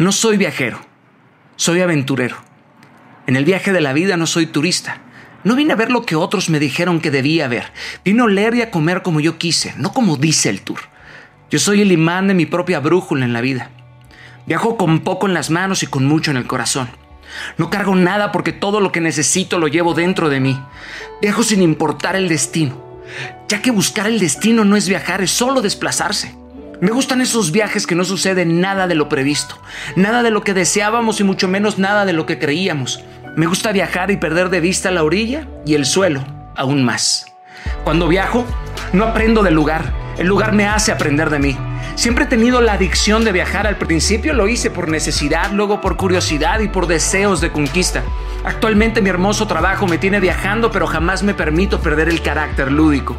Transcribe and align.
No 0.00 0.12
soy 0.12 0.38
viajero, 0.38 0.80
soy 1.56 1.82
aventurero. 1.82 2.36
En 3.26 3.36
el 3.36 3.44
viaje 3.44 3.70
de 3.70 3.82
la 3.82 3.92
vida 3.92 4.16
no 4.16 4.26
soy 4.26 4.46
turista. 4.46 5.02
No 5.44 5.54
vine 5.54 5.74
a 5.74 5.76
ver 5.76 5.90
lo 5.90 6.06
que 6.06 6.16
otros 6.16 6.48
me 6.48 6.58
dijeron 6.58 7.00
que 7.00 7.10
debía 7.10 7.48
ver. 7.48 7.70
Vine 8.02 8.22
a 8.22 8.24
oler 8.24 8.54
y 8.54 8.62
a 8.62 8.70
comer 8.70 9.02
como 9.02 9.20
yo 9.20 9.36
quise, 9.36 9.74
no 9.76 9.92
como 9.92 10.16
dice 10.16 10.48
el 10.48 10.62
tour. 10.62 10.80
Yo 11.50 11.58
soy 11.58 11.82
el 11.82 11.92
imán 11.92 12.28
de 12.28 12.32
mi 12.32 12.46
propia 12.46 12.80
brújula 12.80 13.26
en 13.26 13.34
la 13.34 13.42
vida. 13.42 13.72
Viajo 14.46 14.78
con 14.78 15.00
poco 15.00 15.26
en 15.26 15.34
las 15.34 15.50
manos 15.50 15.82
y 15.82 15.86
con 15.86 16.06
mucho 16.06 16.30
en 16.30 16.38
el 16.38 16.46
corazón. 16.46 16.88
No 17.58 17.68
cargo 17.68 17.94
nada 17.94 18.32
porque 18.32 18.54
todo 18.54 18.80
lo 18.80 18.92
que 18.92 19.02
necesito 19.02 19.58
lo 19.58 19.68
llevo 19.68 19.92
dentro 19.92 20.30
de 20.30 20.40
mí. 20.40 20.58
Viajo 21.20 21.42
sin 21.42 21.60
importar 21.60 22.16
el 22.16 22.30
destino, 22.30 22.82
ya 23.48 23.60
que 23.60 23.70
buscar 23.70 24.06
el 24.06 24.18
destino 24.18 24.64
no 24.64 24.76
es 24.76 24.88
viajar, 24.88 25.20
es 25.20 25.30
solo 25.30 25.60
desplazarse. 25.60 26.39
Me 26.80 26.90
gustan 26.90 27.20
esos 27.20 27.52
viajes 27.52 27.86
que 27.86 27.94
no 27.94 28.04
sucede 28.04 28.46
nada 28.46 28.86
de 28.86 28.94
lo 28.94 29.08
previsto, 29.10 29.60
nada 29.96 30.22
de 30.22 30.30
lo 30.30 30.42
que 30.42 30.54
deseábamos 30.54 31.20
y 31.20 31.24
mucho 31.24 31.46
menos 31.46 31.78
nada 31.78 32.06
de 32.06 32.14
lo 32.14 32.24
que 32.24 32.38
creíamos. 32.38 33.04
Me 33.36 33.46
gusta 33.46 33.70
viajar 33.70 34.10
y 34.10 34.16
perder 34.16 34.48
de 34.48 34.60
vista 34.60 34.90
la 34.90 35.04
orilla 35.04 35.46
y 35.66 35.74
el 35.74 35.84
suelo, 35.84 36.24
aún 36.56 36.82
más. 36.82 37.26
Cuando 37.84 38.08
viajo, 38.08 38.46
no 38.94 39.04
aprendo 39.04 39.42
del 39.42 39.54
lugar, 39.54 39.92
el 40.18 40.26
lugar 40.26 40.52
me 40.52 40.66
hace 40.66 40.92
aprender 40.92 41.30
de 41.30 41.38
mí. 41.38 41.56
Siempre 41.94 42.24
he 42.24 42.28
tenido 42.28 42.60
la 42.60 42.74
adicción 42.74 43.24
de 43.24 43.32
viajar. 43.32 43.66
Al 43.66 43.76
principio 43.76 44.32
lo 44.32 44.48
hice 44.48 44.70
por 44.70 44.88
necesidad, 44.88 45.50
luego 45.52 45.80
por 45.80 45.96
curiosidad 45.96 46.60
y 46.60 46.68
por 46.68 46.86
deseos 46.86 47.40
de 47.40 47.50
conquista. 47.52 48.02
Actualmente 48.44 49.02
mi 49.02 49.10
hermoso 49.10 49.46
trabajo 49.46 49.86
me 49.86 49.98
tiene 49.98 50.18
viajando, 50.18 50.70
pero 50.70 50.86
jamás 50.86 51.22
me 51.22 51.34
permito 51.34 51.80
perder 51.80 52.08
el 52.08 52.22
carácter 52.22 52.72
lúdico. 52.72 53.16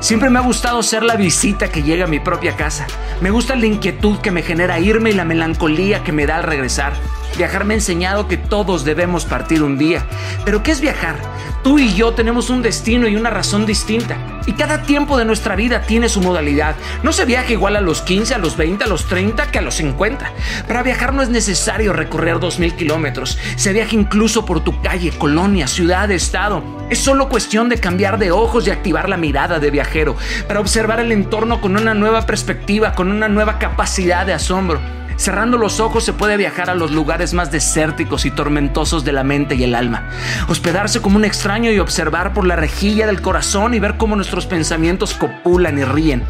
Siempre 0.00 0.30
me 0.30 0.40
ha 0.40 0.42
gustado 0.42 0.82
ser 0.82 1.04
la 1.04 1.14
visita 1.14 1.68
que 1.68 1.82
llega 1.82 2.06
a 2.06 2.08
mi 2.08 2.18
propia 2.18 2.56
casa. 2.56 2.86
Me 3.20 3.30
gusta 3.30 3.54
la 3.54 3.66
inquietud 3.66 4.18
que 4.18 4.32
me 4.32 4.42
genera 4.42 4.80
irme 4.80 5.10
y 5.10 5.14
la 5.14 5.24
melancolía 5.24 6.02
que 6.02 6.12
me 6.12 6.26
da 6.26 6.36
al 6.36 6.42
regresar. 6.42 6.94
Viajar 7.36 7.64
me 7.64 7.74
ha 7.74 7.76
enseñado 7.76 8.26
que 8.26 8.36
todos 8.36 8.84
debemos 8.84 9.24
partir 9.26 9.62
un 9.62 9.78
día. 9.78 10.04
Pero 10.44 10.62
¿qué 10.62 10.72
es 10.72 10.80
viajar? 10.80 11.16
Tú 11.62 11.78
y 11.78 11.94
yo 11.94 12.12
tenemos 12.14 12.50
un 12.50 12.62
destino 12.62 13.06
y 13.06 13.16
una 13.16 13.30
razón 13.30 13.66
distinta. 13.66 14.16
Y 14.46 14.52
cada 14.52 14.82
tiempo 14.82 15.16
de 15.16 15.24
nuestra 15.24 15.56
vida 15.56 15.82
tiene 15.82 16.08
su 16.08 16.20
modalidad. 16.20 16.76
No 17.02 17.12
se 17.12 17.24
viaja 17.24 17.52
igual 17.52 17.76
a 17.76 17.80
los 17.80 18.02
15, 18.02 18.34
a 18.34 18.38
los 18.38 18.56
20, 18.56 18.84
a 18.84 18.86
los 18.86 19.06
30 19.06 19.50
que 19.50 19.58
a 19.58 19.62
los 19.62 19.76
50. 19.76 20.30
Para 20.66 20.82
viajar 20.82 21.14
no 21.14 21.22
es 21.22 21.28
necesario 21.28 21.92
recorrer 21.92 22.36
2.000 22.36 22.76
kilómetros. 22.76 23.38
Se 23.56 23.72
viaja 23.72 23.94
incluso 23.94 24.44
por 24.44 24.62
tu 24.62 24.80
calle, 24.82 25.12
colonia, 25.12 25.66
ciudad, 25.66 26.10
estado. 26.10 26.62
Es 26.90 26.98
solo 26.98 27.28
cuestión 27.28 27.68
de 27.68 27.78
cambiar 27.78 28.18
de 28.18 28.32
ojos 28.32 28.66
y 28.66 28.70
activar 28.70 29.08
la 29.08 29.16
mirada 29.16 29.58
de 29.58 29.70
viajero 29.70 30.16
para 30.46 30.60
observar 30.60 31.00
el 31.00 31.12
entorno 31.12 31.60
con 31.60 31.76
una 31.76 31.94
nueva 31.94 32.26
perspectiva, 32.26 32.92
con 32.92 33.10
una 33.10 33.28
nueva 33.28 33.58
capacidad 33.58 34.26
de 34.26 34.34
asombro. 34.34 34.80
Cerrando 35.16 35.58
los 35.58 35.80
ojos 35.80 36.04
se 36.04 36.12
puede 36.12 36.36
viajar 36.36 36.70
a 36.70 36.74
los 36.74 36.90
lugares 36.90 37.34
más 37.34 37.50
desérticos 37.50 38.24
y 38.24 38.30
tormentosos 38.30 39.04
de 39.04 39.12
la 39.12 39.24
mente 39.24 39.54
y 39.54 39.64
el 39.64 39.74
alma. 39.74 40.08
Hospedarse 40.48 41.00
como 41.00 41.16
un 41.16 41.24
extraño 41.24 41.70
y 41.70 41.78
observar 41.78 42.32
por 42.32 42.46
la 42.46 42.56
rejilla 42.56 43.06
del 43.06 43.22
corazón 43.22 43.74
y 43.74 43.80
ver 43.80 43.96
cómo 43.96 44.16
nuestros 44.16 44.46
pensamientos 44.46 45.14
copulan 45.14 45.78
y 45.78 45.84
ríen. 45.84 46.24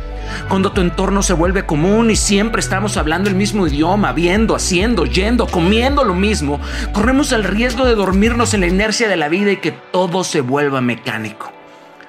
Cuando 0.48 0.72
tu 0.72 0.80
entorno 0.80 1.22
se 1.22 1.32
vuelve 1.32 1.66
común 1.66 2.10
y 2.10 2.16
siempre 2.16 2.60
estamos 2.60 2.96
hablando 2.96 3.28
el 3.28 3.36
mismo 3.36 3.66
idioma, 3.66 4.12
viendo, 4.12 4.54
haciendo, 4.54 5.04
yendo, 5.04 5.46
comiendo 5.46 6.04
lo 6.04 6.14
mismo, 6.14 6.60
corremos 6.92 7.32
el 7.32 7.44
riesgo 7.44 7.84
de 7.84 7.94
dormirnos 7.94 8.54
en 8.54 8.60
la 8.60 8.66
inercia 8.66 9.08
de 9.08 9.16
la 9.16 9.28
vida 9.28 9.52
y 9.52 9.58
que 9.58 9.72
todo 9.72 10.24
se 10.24 10.40
vuelva 10.40 10.80
mecánico. 10.80 11.53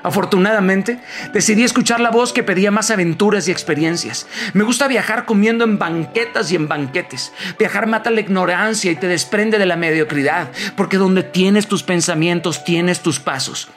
Afortunadamente, 0.06 1.00
decidí 1.34 1.64
escuchar 1.64 2.00
la 2.00 2.12
voz 2.12 2.32
que 2.32 2.44
pedía 2.44 2.70
más 2.70 2.92
aventuras 2.92 3.48
y 3.48 3.52
experiencias. 3.52 4.28
Me 4.54 4.64
gusta 4.64 4.88
viajar 4.88 5.26
comiendo 5.26 5.64
en 5.64 5.80
banquetas 5.80 6.52
y 6.52 6.56
en 6.56 6.68
banquetes. 6.68 7.34
Viajar 7.58 7.88
mata 7.88 8.12
la 8.12 8.20
ignorancia 8.20 8.92
y 8.92 8.96
te 8.98 9.08
desprende 9.08 9.58
de 9.58 9.66
la 9.66 9.78
mediocridad, 9.78 10.52
porque 10.78 10.98
donde 10.98 11.24
tienes 11.24 11.66
tus 11.66 11.82
pensamientos, 11.82 12.64
tienes 12.64 13.00
tus 13.00 13.20
pasos. 13.20 13.68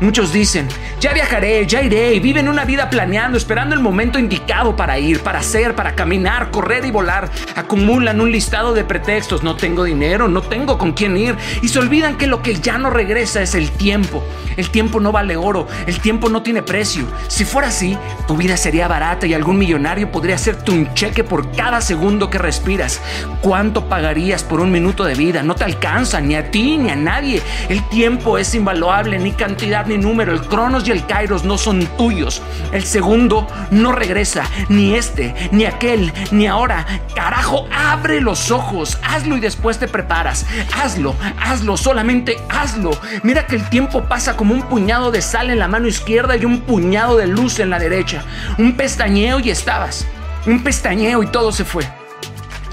Muchos 0.00 0.32
dicen, 0.32 0.68
ya 1.00 1.12
viajaré, 1.12 1.66
ya 1.66 1.80
iré 1.80 2.14
y 2.14 2.20
viven 2.20 2.48
una 2.48 2.64
vida 2.64 2.90
planeando, 2.90 3.38
esperando 3.38 3.74
el 3.74 3.80
momento 3.80 4.18
indicado 4.18 4.74
para 4.74 4.98
ir, 4.98 5.20
para 5.20 5.38
hacer, 5.38 5.74
para 5.74 5.94
caminar, 5.94 6.50
correr 6.50 6.84
y 6.84 6.90
volar. 6.90 7.30
Acumulan 7.54 8.20
un 8.20 8.32
listado 8.32 8.74
de 8.74 8.84
pretextos, 8.84 9.42
no 9.42 9.56
tengo 9.56 9.84
dinero, 9.84 10.28
no 10.28 10.42
tengo 10.42 10.78
con 10.78 10.92
quién 10.92 11.16
ir 11.16 11.36
y 11.62 11.68
se 11.68 11.78
olvidan 11.78 12.16
que 12.16 12.26
lo 12.26 12.42
que 12.42 12.56
ya 12.56 12.76
no 12.76 12.90
regresa 12.90 13.40
es 13.40 13.54
el 13.54 13.70
tiempo. 13.70 14.22
El 14.56 14.70
tiempo 14.70 15.00
no 15.00 15.12
vale 15.12 15.36
oro, 15.36 15.66
el 15.86 16.00
tiempo 16.00 16.28
no 16.28 16.42
tiene 16.42 16.62
precio. 16.62 17.04
Si 17.28 17.44
fuera 17.44 17.68
así, 17.68 17.96
tu 18.26 18.36
vida 18.36 18.56
sería 18.56 18.88
barata 18.88 19.26
y 19.26 19.34
algún 19.34 19.58
millonario 19.58 20.10
podría 20.10 20.34
hacerte 20.34 20.70
un 20.70 20.92
cheque 20.94 21.24
por 21.24 21.50
cada 21.52 21.80
segundo 21.80 22.30
que 22.30 22.38
respiras. 22.38 23.00
¿Cuánto 23.40 23.88
pagarías 23.88 24.42
por 24.42 24.60
un 24.60 24.70
minuto 24.70 25.04
de 25.04 25.14
vida? 25.14 25.42
No 25.42 25.54
te 25.54 25.64
alcanza 25.64 26.20
ni 26.20 26.34
a 26.34 26.50
ti 26.50 26.78
ni 26.78 26.90
a 26.90 26.96
nadie. 26.96 27.42
El 27.68 27.82
tiempo 27.88 28.38
es 28.38 28.54
invaluable, 28.54 29.18
ni 29.18 29.32
cantidad 29.32 29.83
ni 29.86 29.98
número, 29.98 30.32
el 30.32 30.40
Cronos 30.42 30.86
y 30.86 30.90
el 30.90 31.06
Kairos 31.06 31.44
no 31.44 31.58
son 31.58 31.86
tuyos. 31.96 32.42
El 32.72 32.84
segundo 32.84 33.46
no 33.70 33.92
regresa, 33.92 34.44
ni 34.68 34.94
este, 34.94 35.34
ni 35.52 35.64
aquel, 35.64 36.12
ni 36.30 36.46
ahora. 36.46 36.86
Carajo, 37.14 37.66
abre 37.72 38.20
los 38.20 38.50
ojos, 38.50 38.98
hazlo 39.02 39.36
y 39.36 39.40
después 39.40 39.78
te 39.78 39.88
preparas. 39.88 40.46
Hazlo, 40.80 41.14
hazlo, 41.40 41.76
solamente 41.76 42.36
hazlo. 42.48 42.90
Mira 43.22 43.46
que 43.46 43.56
el 43.56 43.68
tiempo 43.68 44.04
pasa 44.04 44.36
como 44.36 44.54
un 44.54 44.62
puñado 44.62 45.10
de 45.10 45.22
sal 45.22 45.50
en 45.50 45.58
la 45.58 45.68
mano 45.68 45.86
izquierda 45.86 46.36
y 46.36 46.44
un 46.44 46.60
puñado 46.60 47.16
de 47.16 47.26
luz 47.26 47.58
en 47.58 47.70
la 47.70 47.78
derecha. 47.78 48.24
Un 48.58 48.76
pestañeo 48.76 49.40
y 49.40 49.50
estabas. 49.50 50.06
Un 50.46 50.62
pestañeo 50.62 51.22
y 51.22 51.26
todo 51.26 51.52
se 51.52 51.64
fue. 51.64 52.03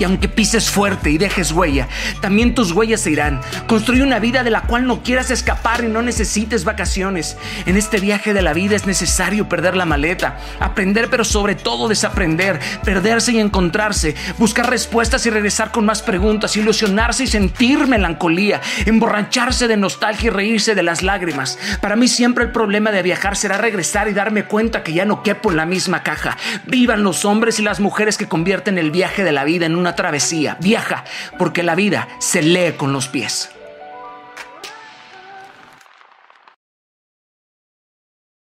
Y 0.02 0.04
aunque 0.04 0.28
pises 0.28 0.72
fuerte 0.72 1.12
y 1.12 1.20
dejes 1.20 1.52
huella, 1.52 1.88
también 2.22 2.56
tus 2.56 2.72
huellas 2.72 3.02
se 3.02 3.12
irán. 3.12 3.40
Construye 3.68 4.02
una 4.02 4.18
vida 4.18 4.44
de 4.44 4.50
la 4.50 4.64
cual 4.64 4.88
no 4.88 5.04
quieras 5.04 5.30
escapar 5.30 5.84
y 5.84 5.90
no 5.90 6.02
necesites 6.02 6.66
vacaciones. 6.66 7.38
En 7.68 7.78
este 7.78 8.00
viaje 8.00 8.34
de 8.34 8.42
la 8.42 8.54
vida 8.54 8.76
es 8.76 8.88
necesario 8.88 9.48
perder 9.48 9.78
la 9.78 9.86
maleta, 9.86 10.40
aprender 10.60 11.08
pero 11.12 11.24
sobre 11.24 11.54
todo 11.54 11.88
desaprender, 11.88 12.60
perderse 12.84 13.34
y 13.34 13.40
encontrarse, 13.40 14.16
buscar 14.40 14.72
respuestas 14.72 15.24
y 15.28 15.30
regresar 15.30 15.70
con 15.70 15.86
más 15.86 16.02
preguntas, 16.02 16.58
ilusionarse 16.58 17.26
y 17.26 17.28
sentir 17.28 17.86
melancolía, 17.86 18.60
emborracharse 18.88 19.68
de 19.68 19.78
nostalgia 19.78 20.30
y 20.30 20.32
reírse 20.32 20.74
de 20.74 20.82
las 20.82 21.04
lágrimas. 21.04 21.60
Para 21.80 21.96
mí 21.96 22.08
siempre 22.08 22.46
el 22.46 22.52
problema 22.52 22.92
de 22.92 23.04
viajar 23.04 23.36
será 23.36 23.60
regresar 23.60 24.08
y 24.08 24.14
darme 24.14 24.46
cuenta 24.46 24.82
que 24.82 24.94
ya 24.94 25.06
no 25.06 25.22
quepo 25.22 25.52
en 25.52 25.58
la 25.58 25.68
misma 25.68 26.02
caja. 26.02 26.38
Vivan 26.66 27.04
los 27.04 27.24
hombres 27.24 27.60
y 27.60 27.62
las 27.62 27.80
mujeres 27.80 28.18
que 28.18 28.28
convierten 28.28 28.80
el 28.80 28.90
viaje 28.90 29.24
de 29.24 29.32
la 29.32 29.44
vida 29.44 29.68
en 29.68 29.76
travesía, 29.96 30.58
viaja, 30.60 31.04
porque 31.38 31.64
la 31.64 31.76
vida 31.76 32.08
se 32.20 32.42
lee 32.42 32.74
con 32.78 32.94
los 32.94 33.08
pies. 33.08 33.50